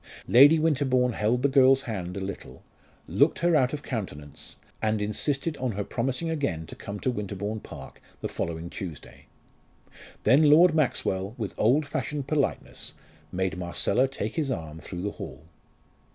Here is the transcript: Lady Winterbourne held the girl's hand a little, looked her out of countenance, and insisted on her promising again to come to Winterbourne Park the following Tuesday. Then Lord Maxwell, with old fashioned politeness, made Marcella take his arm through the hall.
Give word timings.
Lady 0.27 0.57
Winterbourne 0.57 1.13
held 1.13 1.43
the 1.43 1.47
girl's 1.47 1.83
hand 1.83 2.17
a 2.17 2.19
little, 2.19 2.63
looked 3.07 3.37
her 3.37 3.55
out 3.55 3.71
of 3.71 3.83
countenance, 3.83 4.55
and 4.81 4.99
insisted 4.99 5.55
on 5.57 5.73
her 5.73 5.83
promising 5.83 6.27
again 6.27 6.65
to 6.65 6.75
come 6.75 6.99
to 6.99 7.11
Winterbourne 7.11 7.59
Park 7.59 8.01
the 8.19 8.27
following 8.27 8.67
Tuesday. 8.71 9.27
Then 10.23 10.49
Lord 10.49 10.73
Maxwell, 10.73 11.35
with 11.37 11.53
old 11.55 11.85
fashioned 11.85 12.25
politeness, 12.27 12.95
made 13.31 13.59
Marcella 13.59 14.07
take 14.07 14.37
his 14.37 14.49
arm 14.49 14.79
through 14.79 15.03
the 15.03 15.11
hall. 15.21 15.43